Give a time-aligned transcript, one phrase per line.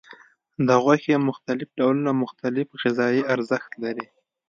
[0.67, 4.05] د غوښې مختلف ډولونه مختلف غذایي ارزښت لري.